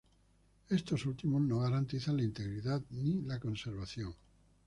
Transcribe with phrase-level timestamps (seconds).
[0.69, 4.15] Estos últimos no garantizan la integridad ni la conservación.